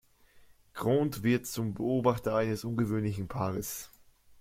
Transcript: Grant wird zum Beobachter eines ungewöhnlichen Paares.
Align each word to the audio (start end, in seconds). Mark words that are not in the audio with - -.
Grant 0.73 1.21
wird 1.21 1.45
zum 1.45 1.75
Beobachter 1.75 2.35
eines 2.35 2.63
ungewöhnlichen 2.63 3.27
Paares. 3.27 3.91